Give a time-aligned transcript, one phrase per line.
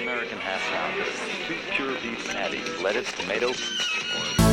[0.00, 1.14] American half pounders,
[1.46, 3.52] two pure beef patties, lettuce, tomato.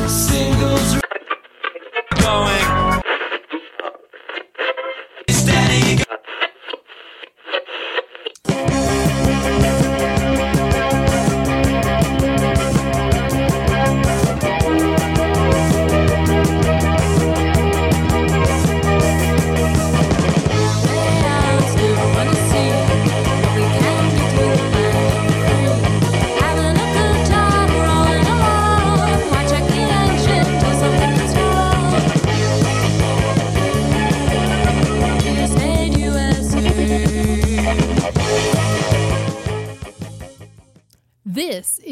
[0.06, 1.07] Singles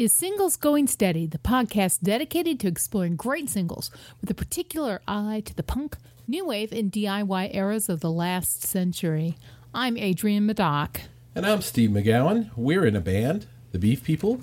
[0.07, 5.43] is Singles Going Steady, the podcast dedicated to exploring great singles with a particular eye
[5.43, 9.35] to the punk, new wave, and DIY eras of the last century.
[9.73, 11.01] I'm Adrienne Madoc.
[11.35, 12.51] And I'm Steve McGowan.
[12.55, 14.39] We're in a band, the Beef People.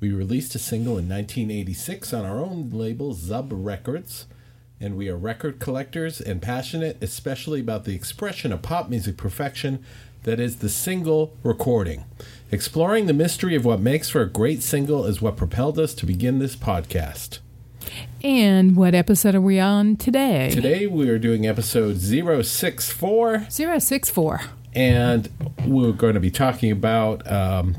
[0.00, 4.26] We released a single in 1986 on our own label, Zub Records.
[4.78, 9.82] And we are record collectors and passionate, especially about the expression of pop music perfection
[10.26, 12.04] that is the single recording.
[12.50, 16.04] Exploring the mystery of what makes for a great single is what propelled us to
[16.04, 17.38] begin this podcast.
[18.24, 20.50] And what episode are we on today?
[20.52, 23.46] Today we are doing episode 064.
[23.48, 24.40] 064.
[24.74, 25.28] and
[25.64, 27.76] we're going to be talking about um,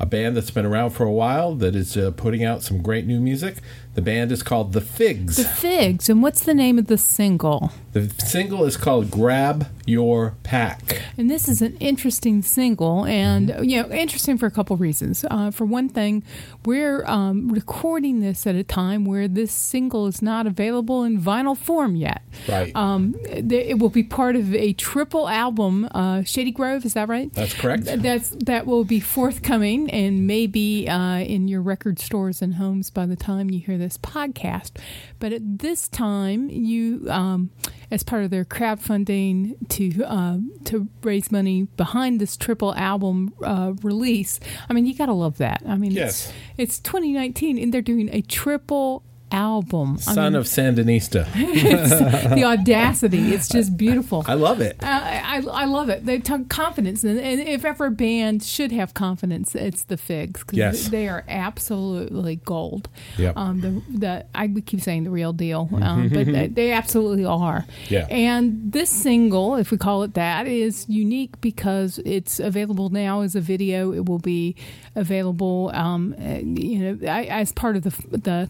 [0.00, 3.06] a band that's been around for a while that is uh, putting out some great
[3.06, 3.58] new music.
[3.96, 5.36] The band is called The Figgs.
[5.38, 6.10] The Figgs.
[6.10, 7.72] And what's the name of the single?
[7.94, 11.00] The single is called Grab Your Pack.
[11.16, 15.24] And this is an interesting single, and you know, interesting for a couple reasons.
[15.30, 16.22] Uh, for one thing,
[16.66, 21.56] we're um, recording this at a time where this single is not available in vinyl
[21.56, 22.20] form yet.
[22.46, 22.76] Right.
[22.76, 26.84] Um, it will be part of a triple album, uh, Shady Grove.
[26.84, 27.32] Is that right?
[27.32, 27.86] That's correct.
[27.86, 32.90] Th- That's that will be forthcoming and maybe uh, in your record stores and homes
[32.90, 34.72] by the time you hear this podcast.
[35.18, 37.50] But at this time, you, um,
[37.90, 43.72] as part of their crowdfunding to uh, to raise money behind this triple album uh,
[43.82, 45.62] release, I mean, you got to love that.
[45.66, 46.32] I mean, Yes.
[46.58, 49.02] it's it's 2019 and they're doing a triple
[49.32, 49.96] album.
[50.06, 51.26] I Son mean, of Sandinista.
[52.34, 53.32] the audacity.
[53.34, 54.24] It's just beautiful.
[54.26, 54.76] I love it.
[54.82, 56.06] I, I, I love it.
[56.06, 60.40] They talk confidence, and, and if ever a band should have confidence, it's the Figgs
[60.40, 60.88] because Yes.
[60.88, 62.88] they are absolutely gold.
[63.18, 63.36] Yep.
[63.36, 67.64] Um, the the I keep saying the real deal, um, but they, they absolutely are.
[67.88, 68.06] Yeah.
[68.10, 73.34] And this single, if we call it that, is unique because it's available now as
[73.34, 73.92] a video.
[73.92, 74.56] It will be
[74.94, 78.48] available, um, uh, you know, I, as part of the the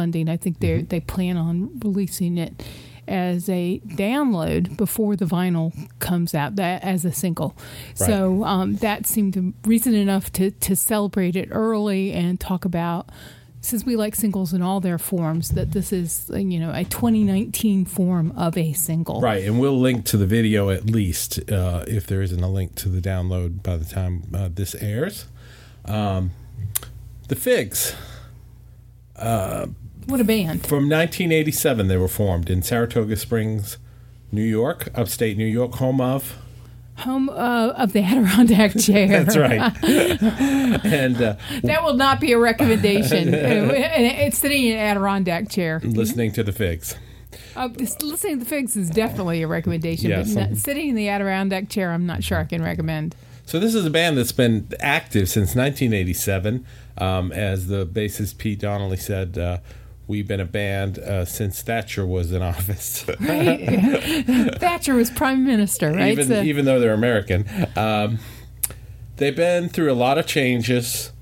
[0.00, 0.28] crowdfunding.
[0.28, 2.62] I think they they plan on releasing it
[3.08, 7.56] as a download before the vinyl comes out that as a single
[7.94, 13.08] so um, that seemed reason enough to, to celebrate it early and talk about
[13.62, 17.84] since we like singles in all their forms that this is you know a 2019
[17.84, 22.06] form of a single Right, and we'll link to the video at least uh, if
[22.06, 25.26] there isn't a link to the download by the time uh, this airs.
[25.84, 26.30] Um,
[27.26, 27.94] the Figgs.
[30.10, 33.78] What a band From 1987, they were formed in Saratoga Springs,
[34.32, 36.36] New York, upstate New York, home of.
[36.96, 39.72] home uh, of the adirondack chair That's right.
[40.84, 46.32] and uh, that will not be a recommendation it's sitting in an adirondack chair listening
[46.32, 46.96] to the Figgs.
[47.54, 47.68] Uh,
[48.00, 52.04] listening to the figgs is definitely a recommendation, but sitting in the Adirondack chair, I'm
[52.04, 53.14] not sure I can recommend.
[53.46, 56.66] So this is a band that's been active since 1987.
[56.98, 59.58] Um, as the bassist Pete Donnelly said, uh,
[60.10, 63.06] we've been a band uh, since Thatcher was in office.
[63.20, 64.24] Right?
[64.58, 66.12] Thatcher was prime minister, right?
[66.12, 67.46] even So- even though they're American.
[67.76, 68.18] Um,
[69.16, 71.12] they've been through a lot of changes.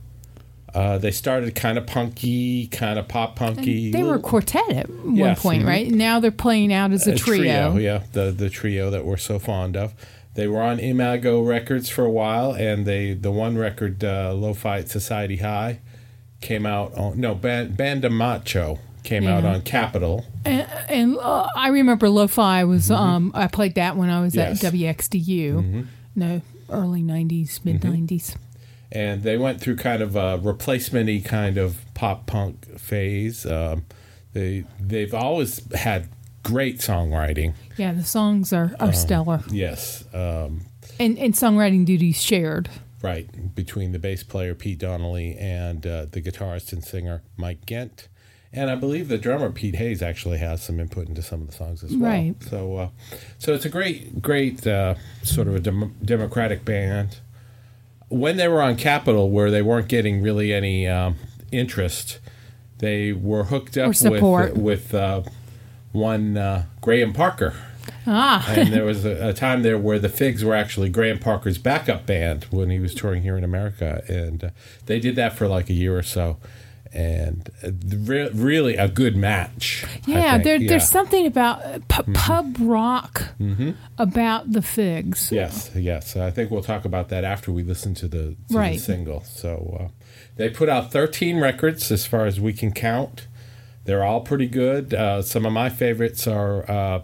[0.74, 3.90] Uh, they started kind of punky, kind of pop punky.
[3.90, 5.88] they were a quartet at one Yes, point, right?
[5.90, 7.76] Now they're playing out as a, trio.
[7.76, 9.94] yeah, the the trio that we're so fond of.
[10.34, 14.78] They were on Imago Records for a while, and they the one record, uh, Lo-Fi
[14.80, 15.80] At Society High,
[16.40, 20.26] came out on no Band Banda Macho came out on Capitol.
[20.44, 24.50] And, and uh, I remember Lo-Fi was, um, I played that when I was Mm-hmm.
[24.50, 24.62] Yes.
[24.62, 24.88] Mm-hmm.
[24.88, 25.86] at WXDU.
[26.14, 28.36] No, early 90s, mid 90s.
[28.92, 33.46] and they went through kind of a replacement-y kind of pop punk phase.
[33.46, 33.86] Um,
[34.34, 36.08] they they've always had
[36.42, 37.54] great songwriting.
[37.78, 39.42] Yeah, the songs are, are stellar.
[39.50, 40.66] Yes, um,
[41.00, 42.68] And, and songwriting duties shared.
[43.02, 48.08] Right between the bass player Pete Donnelly and uh, the guitarist and singer Mike Gent.
[48.52, 51.52] And I believe the drummer Pete Hayes actually has some input into some of the
[51.52, 52.10] songs as well.
[52.10, 52.34] Right.
[52.42, 52.88] So, uh,
[53.38, 57.18] so it's a great, great uh, sort of a dem- democratic band.
[58.08, 61.16] when they were on Capitol, where they weren't getting really any um,
[61.52, 62.18] interest,
[62.78, 65.22] they were hooked up with with uh,
[65.92, 67.54] one uh, Graham Parker.
[68.06, 71.58] Ah, and there was a, a time there where the Figgs were actually Graham Parker's
[71.58, 74.50] backup band when he was touring here in America, and uh,
[74.86, 76.38] they did that for like a year or so,
[76.92, 79.84] and uh, re- really a good match.
[80.06, 80.38] Yeah.
[80.38, 80.58] There, Yeah.
[80.58, 80.66] Mm-hmm.
[80.68, 83.24] There's something about uh, pu- pub rock
[83.98, 85.30] about the figgs.
[85.30, 86.16] Yes, yes.
[86.16, 89.22] I think we'll talk about that after we listen to the, to the single.
[89.24, 89.88] So uh,
[90.36, 93.26] they put out 13 records as far as we can count.
[93.84, 94.92] They're all pretty good.
[94.94, 97.02] Uh, some of my favorites are uh,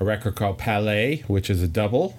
[0.00, 2.16] a record called Palais, which is a double.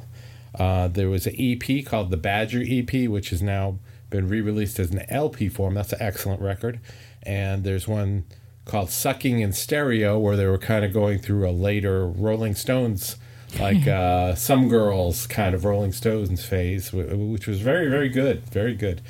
[0.57, 3.79] Uh, there was an EP called the Badger EP, which has now
[4.09, 5.75] been re released as an LP form.
[5.75, 6.79] That's an excellent record.
[7.23, 8.25] And there's one
[8.65, 13.17] called Sucking in Stereo, where they were kind of going through a later Rolling Stones,
[13.59, 18.47] like uh, Some Girls kind of Rolling Stones phase, which was very, very good.
[18.49, 19.01] Very good.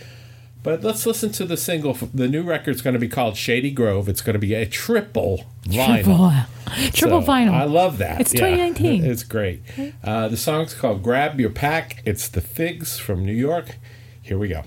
[0.62, 1.94] But let's listen to the single.
[1.94, 4.10] The new record's going to be called Shady Grove.
[4.10, 6.04] It's going to be a triple vinyl.
[6.04, 7.52] Triple, triple So, vinyl.
[7.54, 8.20] I love that.
[8.20, 8.40] It's Yeah,
[8.74, 9.06] 2019.
[9.06, 9.64] It's great.
[10.04, 12.02] Uh, the song's called Grab Your Pack.
[12.06, 13.78] It's the Figgs from New York.
[14.22, 14.64] Here we go.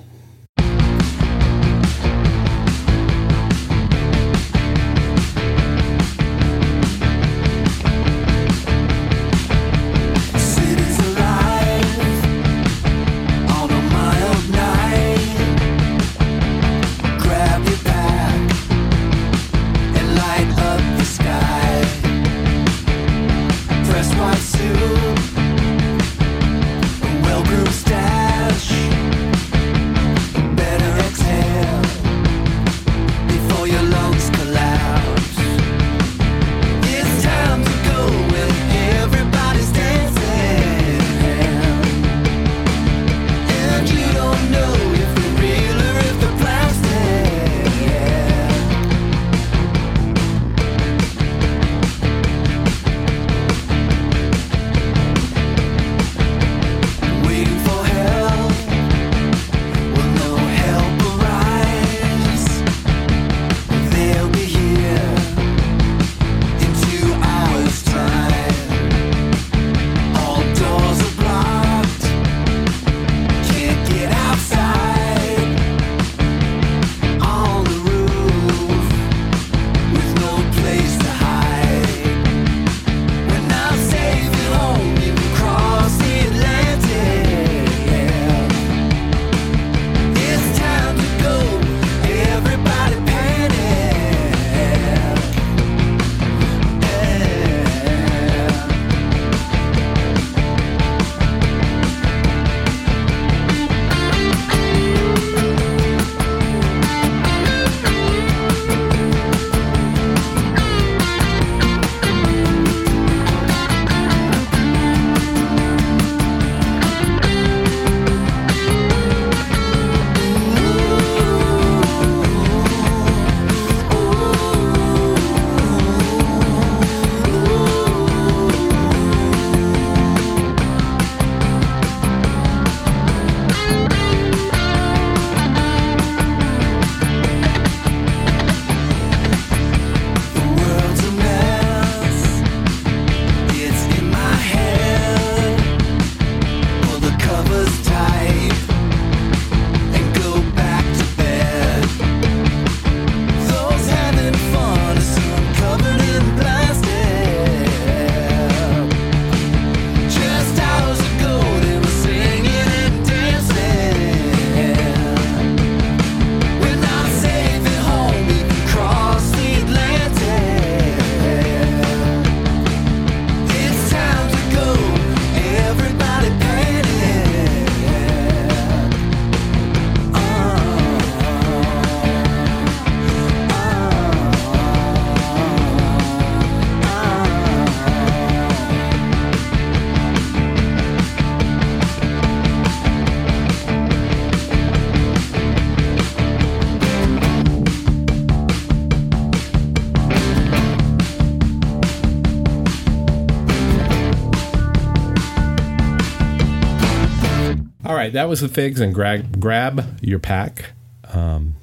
[208.13, 210.73] Right, that was the Figgs and grab, grab your pack.
[211.15, 211.55] Um,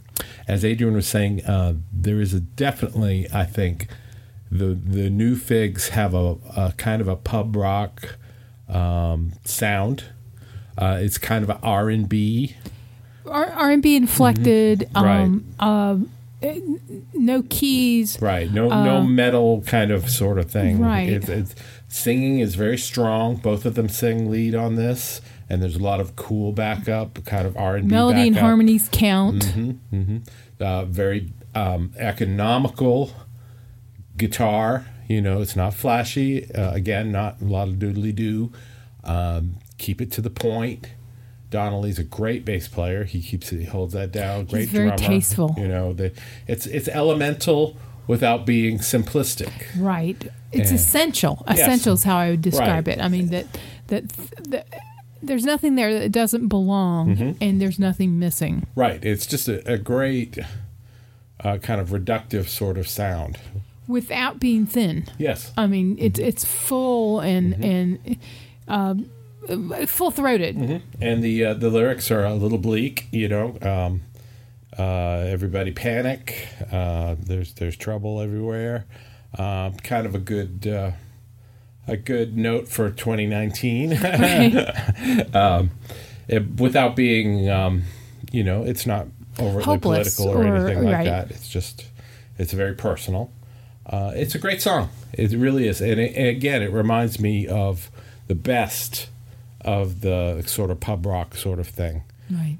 [0.48, 3.88] as Adrienne was saying, uh, there is a definitely, I think,
[4.51, 8.18] the the new Figgs have a, a kind of a pub rock
[8.68, 10.06] um, sound.
[10.75, 12.56] Uh, it's kind of R and B.
[13.27, 14.89] R and B inflected.
[14.96, 15.06] Mm-hmm.
[15.06, 15.22] Right.
[15.22, 15.98] Um, uh,
[16.48, 16.62] eh,
[17.13, 18.20] no keys.
[18.20, 18.51] Right.
[18.51, 20.84] No no metal kind of sort of thing.
[20.84, 21.10] Uh, Right.
[21.10, 21.56] It's, it's
[21.89, 23.36] singing is very strong.
[23.36, 25.19] Both of them sing lead on this,
[25.50, 28.88] and there's a lot of cool backup, kind of R and B Melody and harmonies
[28.91, 29.43] count.
[29.46, 30.17] Mm-hmm.
[30.60, 33.12] Uh, very um, economical
[34.15, 34.86] guitar.
[35.08, 36.50] You know, it's not flashy.
[36.53, 38.51] Uh, again, not a lot of doodly doo.
[39.03, 40.89] Um, keep it to the point.
[41.50, 43.05] Donnelly's a great bass player.
[43.05, 44.46] He keeps it, he holds that down.
[44.46, 45.03] Great He's very drummer.
[45.03, 45.55] tasteful.
[45.58, 46.13] You know, the,
[46.46, 47.75] it's it's elemental
[48.10, 49.51] without being simplistic.
[49.78, 50.18] Right.
[50.51, 50.75] It's Yeah.
[50.75, 51.44] essential.
[51.48, 51.60] Yes.
[51.60, 52.98] Essential is how I would describe Right.
[52.98, 53.01] it.
[53.04, 53.46] I mean that
[53.88, 54.08] that,
[54.50, 54.66] that
[55.22, 57.32] there's nothing there that doesn't belong, Mm-hmm.
[57.42, 58.66] and there's nothing missing.
[58.75, 59.04] Right.
[59.06, 60.38] It's just a, a great
[61.44, 63.38] uh, kind of reductive sort of sound.
[63.88, 65.06] without being thin.
[65.18, 65.51] Yes.
[65.58, 67.63] I mean, it's it's full and Mm-hmm.
[67.63, 68.18] and
[68.68, 70.82] um, full throated.
[71.01, 73.08] and the uh, the lyrics are a little bleak.
[73.12, 74.01] You know, um,
[74.78, 76.48] uh, everybody panic.
[76.72, 78.86] Uh, there's there's trouble everywhere.
[79.38, 80.92] Um, kind of a good uh,
[81.88, 83.94] a good note for 2019.
[85.34, 85.72] um,
[86.28, 87.84] it, without being, um,
[88.32, 89.08] you know, it's not
[89.40, 91.06] overtly Hopeless political or, or- anything like right.
[91.06, 91.32] that.
[91.32, 91.88] It's just
[92.38, 93.32] it's very personal.
[93.86, 94.90] Uh, it's a great song.
[95.14, 97.90] It really is, and, it, and again, it reminds me of
[98.28, 99.10] the best
[99.62, 102.04] of the sort of pub rock sort of thing.
[102.30, 102.58] Right.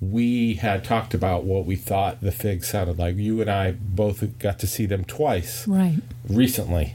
[0.00, 3.16] We had talked about what we thought the Figgs sounded like.
[3.16, 5.98] You and I both got to see them twice Right.
[6.28, 6.94] recently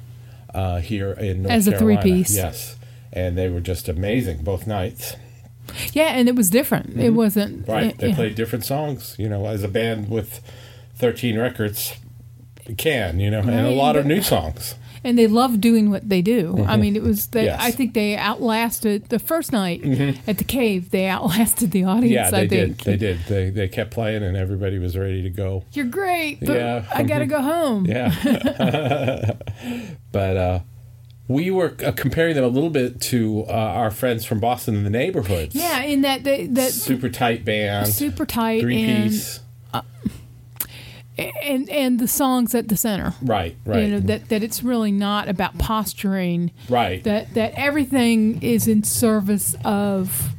[0.54, 2.34] uh, here in North As a three-piece.
[2.36, 2.78] Yes,
[3.12, 5.16] and they were just amazing both nights.
[5.92, 6.98] Yeah, and it was different.
[6.98, 7.72] It wasn't Mm-hmm.
[7.72, 8.16] Right, they yeah.
[8.16, 9.16] played different songs.
[9.18, 10.40] You know, as a band with
[10.96, 11.96] thirteen records
[12.78, 14.76] can you know, and a lot of new songs.
[15.04, 16.64] And they love doing what they do.
[16.68, 17.46] I mean, it was Mm-hmm.
[17.46, 17.58] Yes.
[17.58, 17.68] Mm-hmm.
[17.68, 19.84] I think they outlasted the first night
[20.28, 20.92] at the cave.
[20.92, 22.12] They outlasted the audience.
[22.12, 22.78] Yeah, they I did.
[22.80, 23.20] They did.
[23.28, 25.64] They they kept playing, and everybody was ready to go.
[25.74, 26.86] You're great, but Yeah.
[26.94, 27.86] I gotta go home.
[27.86, 28.14] Yeah.
[30.12, 30.60] but uh,
[31.28, 34.84] we were uh, comparing them a little bit to uh, our friends from Boston in
[34.84, 35.56] the neighborhoods.
[35.56, 37.88] Yeah, in that they, that Super tight band.
[37.88, 39.40] super tight Three piece.
[41.18, 43.14] And and the songs at the center.
[43.22, 43.84] Right, right.
[43.86, 46.52] You know that that it's really not about posturing.
[46.70, 47.04] right.
[47.04, 50.30] That that everything is in service of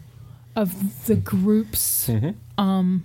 [0.57, 2.09] of the group's
[2.59, 3.05] um,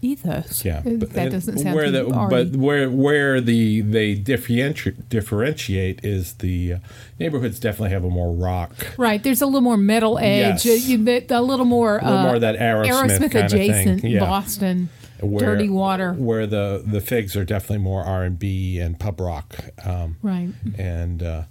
[0.00, 0.62] ethos.
[0.62, 0.68] Mm-hmm.
[0.88, 0.94] yeah.
[0.94, 6.04] Uh, but- that and doesn't sound where the, but where where the they differentiate differentiate
[6.04, 6.78] is the uh,
[7.20, 10.86] neighborhoods definitely have a more rock Right, there's a little more metal edge, Yes.
[11.04, 13.36] that- a little more, A little uh, more of that Aerosmith thing.
[13.44, 14.20] adjacent Yeah.
[14.20, 14.88] Boston,
[15.26, 16.12] where, dirty water.
[16.14, 21.42] where the the figgs are definitely more R&B and pub rock um, Right, and uh,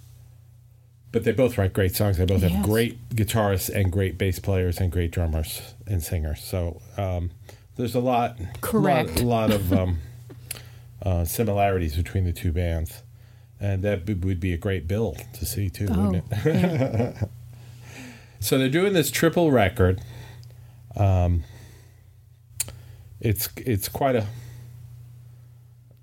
[1.10, 2.16] but they both write great songs.
[2.18, 6.40] They both have great guitarists and great bass players and great drummers and singers.
[6.42, 7.30] So um,
[7.76, 9.20] there's a lot, Correct.
[9.20, 9.98] a lot, lot of um,
[11.02, 13.02] uh, similarities between the two bands,
[13.60, 16.44] and that b- would be a great bill to see too, oh, wouldn't it?
[16.46, 17.24] yeah.
[18.40, 20.00] So they're doing this triple record.
[20.96, 21.44] Um,
[23.22, 24.26] it's it's quite a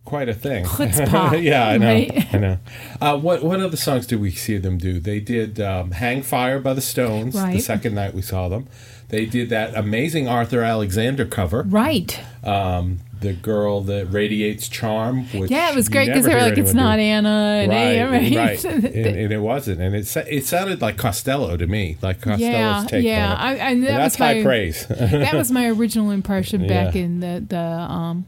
[0.06, 0.66] quite a thing.
[0.66, 1.88] Chutzpah, yeah, I know.
[1.88, 2.34] right?
[2.34, 2.58] I know.
[3.00, 5.00] Uh, what what other songs did we see them do?
[5.00, 7.36] They did um, "Hang Fire" by the Stones.
[7.36, 8.68] The second night we saw them,
[9.10, 11.64] they did that amazing Arthur Alexander cover.
[11.64, 12.20] right.
[12.44, 15.26] Um, the girl that radiates charm.
[15.34, 16.90] Which Yeah, it was great because they were like, it's anyone do.
[16.90, 17.30] not Anna.
[17.30, 17.72] And
[18.12, 22.22] Right, right, and, and it wasn't, and it it sounded like Costello to me, like
[22.22, 23.34] Costello's yeah, take yeah.
[23.34, 23.44] on it.
[23.44, 24.86] I, that And that's my, high praise.
[24.90, 27.02] that was my original impression back Yeah.
[27.02, 28.26] in the the um,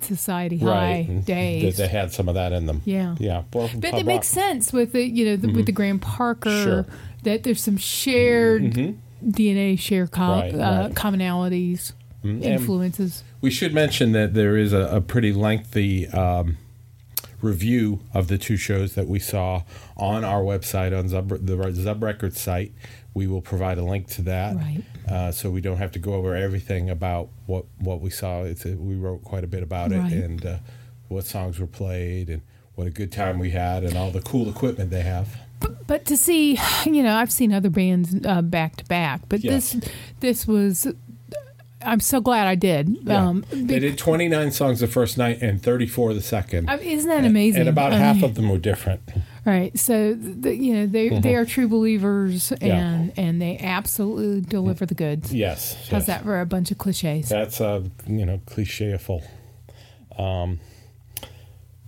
[0.00, 0.58] Society.
[0.58, 1.76] High and days.
[1.76, 2.82] That they had some of that in them.
[2.84, 3.16] Yeah.
[3.18, 3.44] Yeah.
[3.52, 6.82] Well, But it makes sense with the you know the, with the Graham Parker Sure.
[6.82, 6.94] Mm-hmm.
[7.24, 8.74] that there's some shared
[9.24, 10.94] DNA share com- Right, uh, right.
[12.24, 12.36] Mm-hmm.
[12.36, 13.22] and- influences.
[13.40, 16.56] We should mention that there is a, a pretty lengthy um,
[17.42, 19.62] review of the two shows that we saw
[19.96, 22.72] on our website on Zub, the Zub Records site.
[23.12, 24.82] We will provide a link to that, Right.
[25.08, 28.42] uh, so we don't have to go over everything about what what we saw.
[28.42, 30.10] It's we wrote quite a bit about Right.
[30.12, 30.56] it and uh,
[31.08, 32.40] what songs were played and
[32.74, 35.36] what a good time we had and all the cool equipment they have.
[35.86, 39.72] But to see, you know, I've seen other bands uh, back to back, but Yes.
[39.74, 39.90] this
[40.20, 40.88] this was.
[41.84, 42.88] I'm so glad I did.
[43.02, 43.28] Yeah.
[43.28, 46.68] Um, they did 29 songs the first night and 34 the second.
[46.70, 47.60] I mean, isn't that amazing?
[47.60, 49.02] And about I half mean, of them were different.
[49.44, 49.78] Right.
[49.78, 52.66] So the, you know they they are true believers Mm-hmm.
[52.66, 52.74] Yeah.
[52.92, 55.32] and and they absolutely deliver the goods.
[55.34, 55.74] Yes.
[55.90, 56.06] How's yes.
[56.06, 57.28] that for a bunch of cliches?
[57.28, 59.22] That's uh, you know clichéful.
[60.18, 60.60] Um,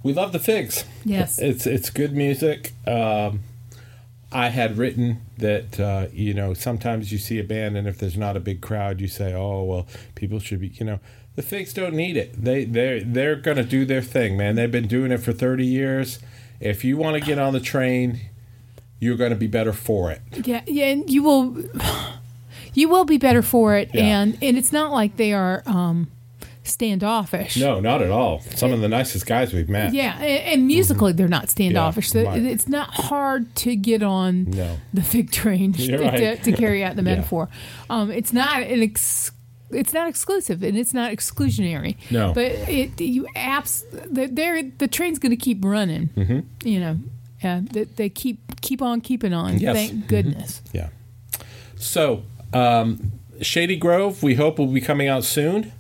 [0.03, 0.85] we love the figgs.
[1.05, 1.39] Yes.
[1.39, 2.73] It's it's good music.
[2.87, 3.41] Um,
[4.33, 8.17] I had written that uh, you know sometimes you see a band and if there's
[8.17, 11.01] not a big crowd, you say, oh well, people should be you know.
[11.37, 12.33] The Figgs don't need it.
[12.43, 14.55] They they they're gonna do their thing, man.
[14.57, 16.19] They've been doing it for thirty years.
[16.61, 18.21] If you want to get on the train,
[18.99, 20.23] you're going to be better for it.
[20.47, 21.63] Yeah, yeah, and you will
[22.75, 24.21] you will be better for it Yeah.
[24.23, 26.09] and and it's not like they are um
[26.67, 27.57] standoffish.
[27.57, 28.41] No, not at all.
[28.41, 29.95] Some of the nicest guys we've met.
[29.95, 32.11] Yeah, and, and musically they're not standoffish.
[32.11, 32.43] So right.
[32.43, 34.77] it's not hard to get on No.
[34.93, 36.43] the fig train to, right.
[36.43, 37.15] to carry out the Yeah.
[37.17, 37.49] metaphor.
[37.91, 39.33] Um, it's not an ex-
[39.71, 41.97] it's not exclusive and it's not exclusionary.
[42.11, 42.33] No.
[42.33, 46.09] but it you apps the they're, the train's going to keep running.
[46.17, 46.69] Mm-hmm.
[46.69, 46.99] You know,
[47.43, 49.59] yeah, they, they keep keep on keeping on.
[49.59, 49.75] Yes.
[49.77, 50.63] Thank goodness.
[50.73, 50.89] Yeah.
[51.77, 55.73] So, um, Shady Grove, we hope will be coming out soon.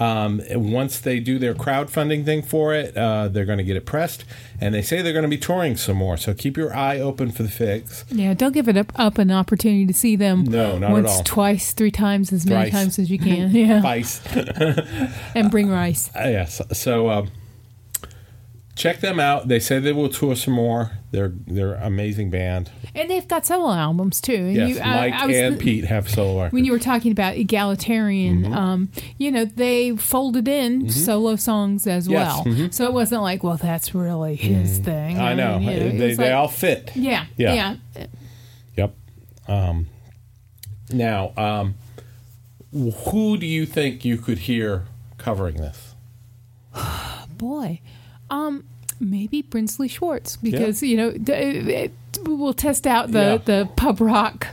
[0.00, 3.86] Um, once they do their crowdfunding thing for it, uh, they're going to get it
[3.86, 4.24] pressed,
[4.60, 6.16] and they say they're going to be touring some more.
[6.16, 8.04] So keep your eye open for the figgs.
[8.10, 10.44] Yeah, don't give it up, up an opportunity to see them.
[10.44, 11.22] No, not at once, all.
[11.24, 12.72] twice, three times, as many Thrice.
[12.72, 13.50] times as you can.
[13.52, 14.20] Yeah, Vice.
[15.34, 16.10] and bring rice.
[16.16, 16.60] Uh, yes.
[16.72, 17.30] So um,
[18.76, 19.48] check them out.
[19.48, 20.92] They say they will tour some more.
[21.10, 22.70] They're they're amazing band.
[22.94, 24.34] And they've got solo albums too.
[24.34, 26.52] And Yes, you- I- Mike I was and Pete have solo records.
[26.54, 28.52] When you were talking about egalitarian, Mm-hmm.
[28.54, 28.88] um,
[29.18, 32.70] you know, they folded in solo songs as Yes, well.
[32.72, 35.16] So it wasn't like, well, that's really his thing.
[35.16, 35.24] Mm-hmm.
[35.24, 35.58] I know.
[35.58, 36.90] mean, you they it's they like- all fit.
[36.94, 37.76] Yeah, Yeah.
[37.96, 38.06] yeah.
[38.76, 38.94] Yep.
[39.48, 39.86] Um,
[40.92, 41.74] now, um,
[42.72, 44.84] who do you think you could hear
[45.18, 45.94] covering this?
[47.38, 47.80] Boy,
[48.34, 48.64] um,
[49.00, 51.92] maybe Brinsley Schwarz because you know d- it,
[52.24, 53.36] we'll test out the Yeah.
[53.38, 54.46] the pub rock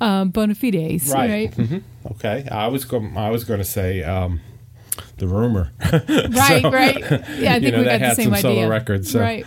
[0.00, 1.52] um, bona fides, right?
[1.54, 1.78] hmm
[2.12, 2.48] Okay.
[2.50, 3.16] I was going.
[3.16, 4.40] I was going to say um,
[5.18, 5.70] the rumor.
[5.92, 7.00] Right, right.
[7.38, 8.40] Yeah, I you think know, we got the had same some idea.
[8.42, 9.10] solo records.
[9.10, 9.44] So, right.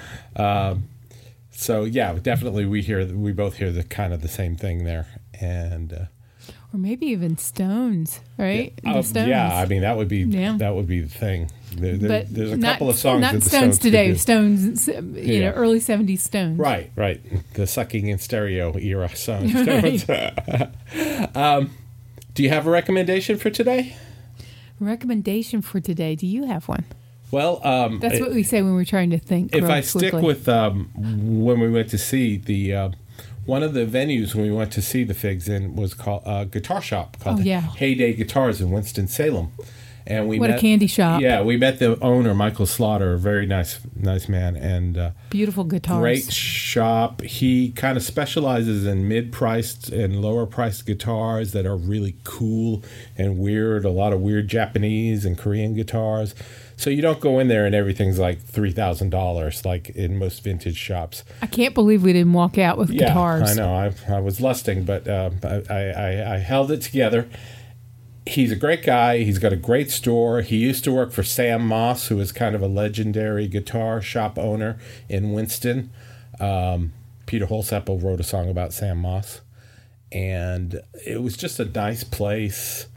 [1.51, 3.05] so yeah, definitely we hear.
[3.05, 5.07] We both hear the kind of the same thing there,
[5.39, 5.93] and.
[5.93, 6.05] Uh,
[6.73, 8.73] Or maybe even Stones, right?
[8.85, 9.27] uh, the Stones.
[9.29, 10.57] yeah, I mean that would be Yeah.
[10.57, 11.49] that would be the thing.
[11.75, 14.15] There, there- but there's a not, couple of songs Not Stones, Stones today.
[14.15, 15.49] Stones, you Yeah.
[15.49, 16.57] know, early '70s Stones.
[16.59, 17.21] Right, right.
[17.53, 19.53] The sucking in stereo era songs.
[19.67, 20.09] Right.
[21.35, 21.71] um,
[22.33, 23.95] do you have a recommendation for today?
[24.79, 26.15] Recommendation for today?
[26.15, 26.85] Do you have one?
[27.31, 29.55] Well, um, That's what we say when we're trying to think.
[29.55, 30.21] if I stick quickly.
[30.21, 30.89] with um,
[31.43, 32.89] when we went to see the uh,
[33.45, 36.45] one of the venues when we went to see the Figgs in was called a
[36.45, 37.61] guitar shop called Oh, yeah.
[37.61, 39.51] Heyday Guitars in Winston Salem,
[40.05, 41.21] and we What a candy shop.
[41.21, 44.97] Yeah, we met the owner Michael Slaughter, a very nice nice man, and.
[44.97, 45.99] Uh, beautiful guitars.
[45.99, 47.21] Great shop.
[47.21, 52.83] He kind of specializes in mid-priced and lower-priced guitars that are really cool
[53.17, 53.85] and weird.
[53.85, 56.35] A lot of weird Japanese and Korean guitars.
[56.75, 60.43] So you don't go in there and everything's like three thousand dollars, like in most
[60.43, 61.23] vintage shops.
[61.41, 63.51] I can't believe we didn't walk out with Yeah, guitars.
[63.51, 63.73] I know.
[63.73, 67.29] I, I was lusting, but uh, I, I, I held it together.
[68.25, 69.19] He's a great guy.
[69.23, 70.41] He's got a great store.
[70.41, 74.37] He used to work for Sam Moss, who is kind of a legendary guitar shop
[74.37, 75.91] owner in Winston.
[76.39, 76.93] Um,
[77.25, 79.41] Peter Holsapple wrote a song about Sam Moss,
[80.11, 82.87] and it was just a nice place.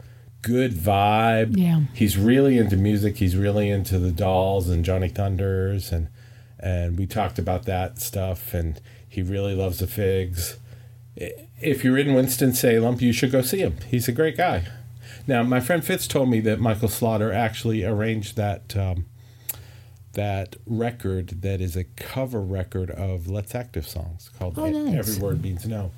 [0.41, 1.57] Good vibe.
[1.57, 1.81] Yeah.
[1.93, 3.17] He's really into music.
[3.17, 6.07] He's really into the Dolls and Johnny Thunders, and
[6.59, 8.53] and we talked about that stuff.
[8.53, 10.57] And he really loves the Figgs.
[11.15, 13.77] If you're in Winston Salem, you should go see him.
[13.87, 14.67] He's a great guy.
[15.27, 19.05] Now, my friend Fitz told me that Michael Slaughter actually arranged that um,
[20.13, 24.95] that record that is a cover record of Let's Active songs called Oh, nice.
[25.09, 25.91] Every Word Means No.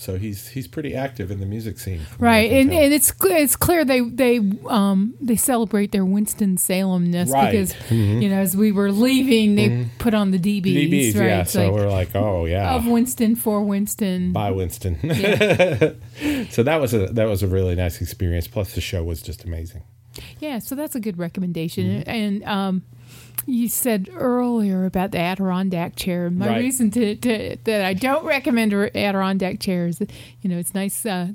[0.00, 2.92] So he's he's pretty active in the music scene, from what I Right, and, and
[2.94, 7.50] it's it's clear they they um they celebrate their Winston Salemness Right.
[7.50, 11.26] because you know as we were leaving they put on the DBs, DBs, right?
[11.26, 11.40] yeah.
[11.40, 14.32] It's So like, we're like, oh yeah, of Winston for Winston.
[14.32, 14.98] by Winston.
[15.02, 15.94] Yeah.
[16.50, 18.46] so that was a that was a really nice experience.
[18.46, 19.82] Plus the show was just amazing.
[20.38, 21.86] Yeah, so that's a good recommendation.
[22.02, 22.10] Mm-hmm.
[22.10, 22.82] And um,
[23.46, 26.30] you said earlier about the Adirondack chair.
[26.30, 26.58] My Right.
[26.60, 30.00] reason to, to that I don't recommend Adirondack chairs,
[30.42, 31.28] you know, it's nice, uh,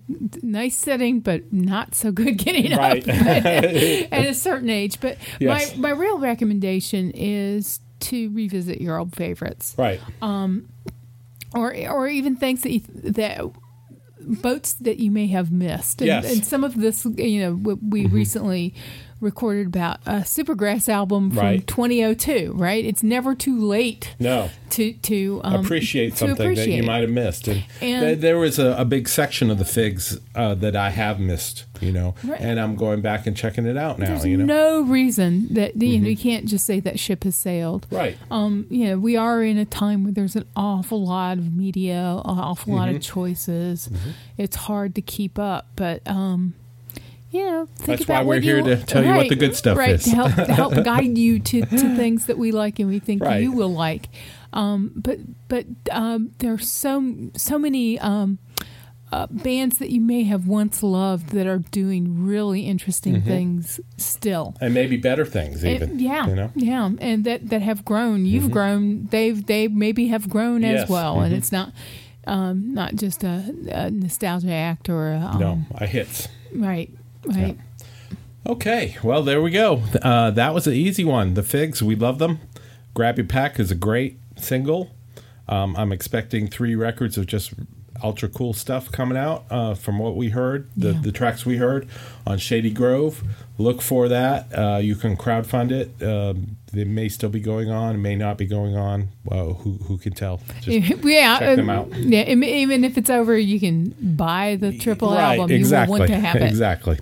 [0.44, 3.04] nice sitting, but not so good getting Right.
[3.08, 5.00] up at a certain age.
[5.00, 5.76] But Yes.
[5.76, 10.00] my my real recommendation is to revisit your old favorites, Right.
[10.22, 10.70] Um,
[11.56, 13.42] or or even things that you, that
[14.20, 16.02] boats that you may have missed.
[16.02, 16.26] And, Yes.
[16.26, 16.34] Mm-hmm.
[16.34, 18.74] and some of this, you know, we recently
[19.24, 21.68] recorded about a Supergrass album from Right.
[21.68, 22.54] 2002.
[22.56, 22.84] Right?
[22.86, 24.50] It's never too late No.
[24.72, 27.48] to to um, appreciate to something that you might have missed.
[27.48, 30.90] And, And- th- there was a, a big section of the figgs uh, that I
[30.92, 32.40] have missed, you know, Right.
[32.42, 34.46] and I'm going back and checking it out now, There's you know.
[34.46, 37.88] no reason that you know you can't just say that ship has sailed.
[37.92, 38.18] right.
[38.32, 42.02] Um, you know, we are in a time where there's an awful lot of media,
[42.26, 42.98] an awful lot Mm-hmm.
[42.98, 43.90] of choices.
[44.38, 46.54] It's hard to keep up, but um,
[47.34, 49.56] you know, think That's about why we're here you, to tell you what the good
[49.56, 50.04] stuff right, is.
[50.06, 53.24] to help to help guide you to, to things that we like and we think
[53.24, 53.41] Right.
[53.41, 54.08] you will like.
[54.54, 55.17] Um, but
[55.48, 58.00] but um, there's so so many.
[58.00, 58.38] Um,
[59.12, 63.28] uh, bands that you may have once loved that are doing really interesting Mm-hmm.
[63.28, 64.56] things still.
[64.60, 65.91] And maybe better things, even.
[65.91, 66.48] And- yeah, You know?
[66.48, 66.60] Mm-hmm.
[66.60, 68.26] yeah, and that that have grown.
[68.26, 69.06] You've grown.
[69.12, 70.84] They've they maybe have grown Yes.
[70.86, 71.38] as well, and Mhm.
[71.38, 71.74] it's not
[72.26, 76.28] um, not just a, a nostalgia act or a, um, No, I hits.
[76.56, 76.89] right,
[77.28, 77.58] right.
[78.48, 79.84] Okay, well, there we go.
[80.02, 81.34] Uh, that was an easy one.
[81.34, 82.40] The Figgs, we love them.
[82.94, 84.92] Grab Your Pack is a great single.
[85.48, 87.54] Um, I'm expecting three records of just
[88.04, 91.00] ultra cool stuff coming out uh, from what we heard, the, Yeah.
[91.02, 91.88] the tracks we heard
[92.28, 93.24] on Shady Grove.
[93.58, 94.48] Look for that.
[94.54, 96.04] Uh, you can crowdfund it.
[96.06, 99.10] Um, it may still be going on, may not be going on.
[99.24, 100.42] Well, who, who can tell?
[100.62, 101.96] Just yeah, check them um, out.
[101.96, 105.52] Yeah, even if it's over, you can buy the triple right, album.
[105.52, 105.96] Exactly.
[105.96, 106.44] You want to have it.
[106.44, 107.00] Exactly.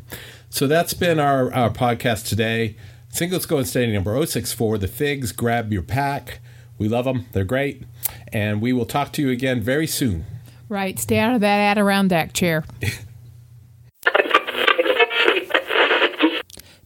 [0.49, 2.75] So that's been our, our podcast today.
[3.09, 5.31] Singles Going Steady number 064, The Figgs.
[5.31, 6.39] Grab your pack.
[6.77, 7.25] We love them.
[7.31, 7.83] They're great.
[8.33, 10.25] And we will talk to you again very soon.
[10.69, 12.63] Right, stay out of that Adirondack chair.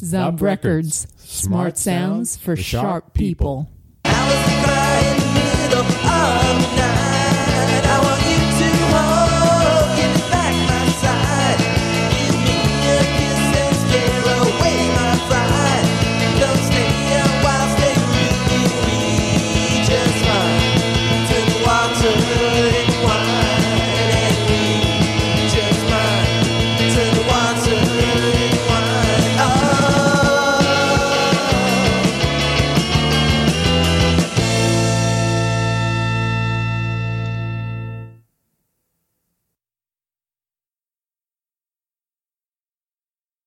[0.00, 3.68] Zub Records, smart sounds for sharp people.